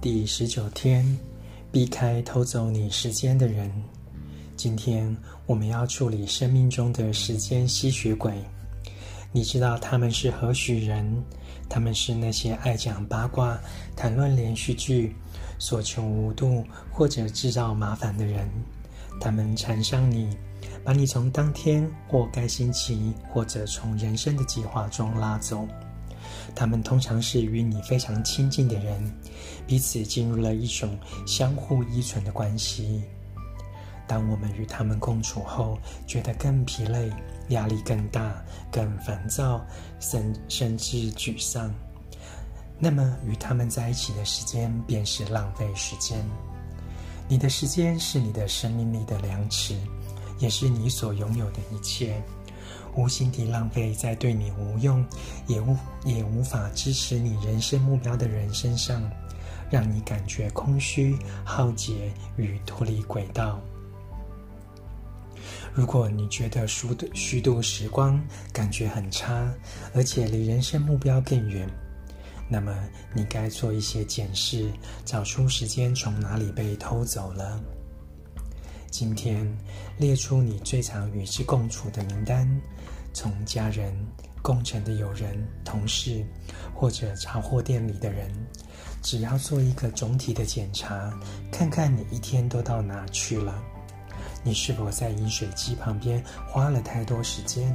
[0.00, 1.06] 第十九天，
[1.70, 3.70] 避开偷走你时间的人。
[4.56, 5.16] 今天
[5.46, 8.34] 我们要处理生命中的时间吸血鬼。
[9.32, 11.04] 你知道他们是何许人？
[11.68, 13.58] 他们是那些爱讲八卦、
[13.96, 15.14] 谈论连续剧、
[15.58, 18.48] 所求无度或者制造麻烦的人。
[19.20, 20.36] 他们缠上你，
[20.84, 25.66] 把你从当天或该星期，或者从人生的计划中拉走。
[26.54, 29.12] 他们通常是与你非常亲近的人，
[29.66, 33.02] 彼此进入了一种相互依存的关系。
[34.06, 37.10] 当我们与他们共处后，觉得更疲累，
[37.48, 39.64] 压力更大，更烦躁，
[40.00, 41.72] 甚甚至沮丧，
[42.78, 46.22] 那么与他们在一起的时间便是浪费时间。
[47.28, 49.74] 你的时间是你的生命力的量尺，
[50.38, 52.20] 也是你所拥有的一切。
[52.94, 55.04] 无心地浪费在对你无用，
[55.46, 59.02] 也无也无法支持你人生目标的人身上，
[59.70, 63.60] 让你感觉空虚、耗竭与脱离轨道。
[65.74, 69.50] 如果你觉得虚度虚度时光，感觉很差，
[69.94, 71.66] 而且离人生目标更远，
[72.46, 72.76] 那么
[73.14, 74.70] 你该做一些检视，
[75.06, 77.58] 找出时间从哪里被偷走了。
[78.92, 79.50] 今天
[79.96, 82.46] 列出你最常与之共处的名单，
[83.14, 83.90] 从家人、
[84.42, 86.22] 共乘的友人、同事，
[86.74, 88.30] 或者杂货店里的人，
[89.00, 91.10] 只要做一个总体的检查，
[91.50, 93.64] 看看你一天都到哪去了。
[94.44, 97.74] 你是否在饮水机旁边花了太多时间？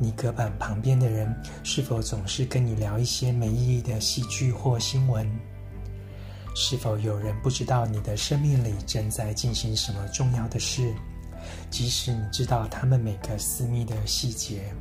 [0.00, 5.30] 你隔板旁边的人是否总是跟你聊一些没意义的戏剧或新闻？
[6.54, 10.94] 是否有人不知道你的生命里正在进行什么重要的事，
[11.70, 14.72] 即使你知道他们每个私密的细节？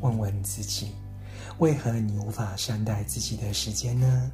[0.00, 0.92] 问问自己，
[1.58, 4.30] 为何你无法善待自己的时间呢？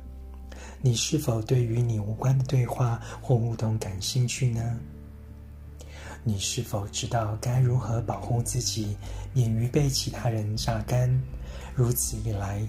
[0.80, 4.78] 你是否对与你无关的对话或互动感兴趣呢？
[6.22, 8.96] 你是否知道该如何保护自己，
[9.34, 11.10] 免于被其他人榨干？
[11.74, 12.66] 如此一来，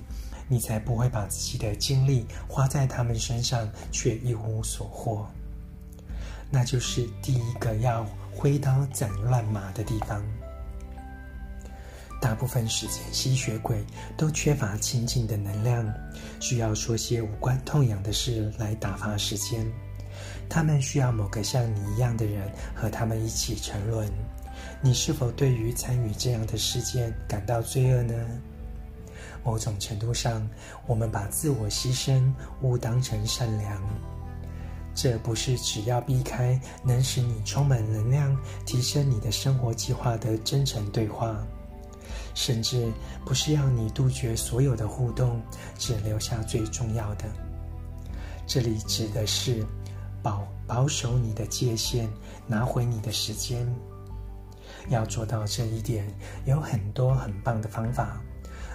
[0.47, 5.25] 你才不会把自己的精力花在他们身上，却一无所获。
[6.51, 10.23] 那就是第一个要挥刀斩乱麻的地方。
[12.21, 13.83] 大部分时间吸血鬼
[14.17, 15.93] 都缺乏亲近的能量，
[16.39, 19.65] 需要说些无关痛痒的事来打发时间。
[20.49, 24.09] 他们需要某个像你一样的人和他们一起沉沦。
[24.81, 28.13] 你是否对于参与这样的事件感到罪恶呢？
[29.45, 30.45] 某种程度上，
[30.87, 33.81] 我们把自我牺牲误当成善良。
[34.95, 38.35] 这不是只要避开能使你充满能量、
[38.65, 41.37] 提升你的生活计划的真诚对话，
[42.33, 42.91] 甚至
[43.25, 45.41] 不是要你杜绝所有的互动，
[45.77, 47.25] 只留下最重要的。
[48.47, 49.65] 这里指的是
[50.23, 52.09] 保保守你的界限，
[52.47, 53.67] 拿回你的时间。
[54.87, 56.07] 要做到这一点，
[56.45, 58.21] 有很多很棒的方法。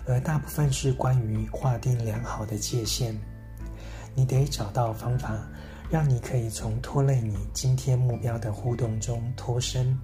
[0.06, 3.16] 而大部分是关于划定良好的界限。
[4.14, 5.48] 你得找到方法，
[5.90, 9.96] 让你可以从拖累你今天目标的互动中脱身，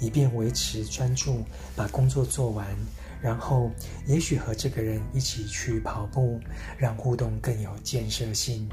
[0.00, 1.44] 以便维持专注，
[1.76, 2.66] 把工作做完。
[3.22, 3.70] 然后，
[4.06, 6.38] 也许和这个人一起去跑步，
[6.76, 8.68] 让互动更有建设性。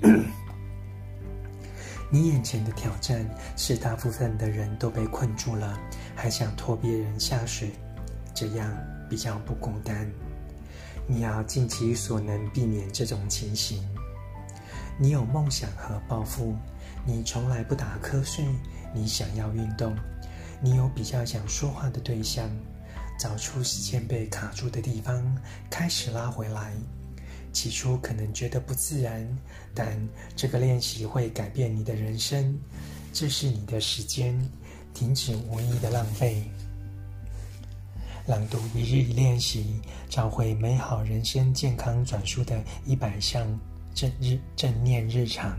[2.08, 5.76] 你眼前的挑战是，大部分的人都被困住了，
[6.14, 7.72] 还想拖别人下水，
[8.34, 8.70] 这样。
[9.12, 10.10] 比较不孤单，
[11.06, 13.86] 你要尽其所能避免这种情形。
[14.98, 16.56] 你有梦想和抱负，
[17.04, 18.42] 你从来不打瞌睡，
[18.94, 19.94] 你想要运动，
[20.62, 22.48] 你有比较想说话的对象，
[23.18, 25.22] 找出时间被卡住的地方，
[25.68, 26.72] 开始拉回来。
[27.52, 29.28] 起初可能觉得不自然，
[29.74, 29.94] 但
[30.34, 32.58] 这个练习会改变你的人生。
[33.12, 34.34] 这是你的时间，
[34.94, 36.50] 停止无意的浪费。
[38.26, 43.44] 朗读一日一练习，找回美好人生健康转述的一百项
[43.92, 45.58] 正日正念日常。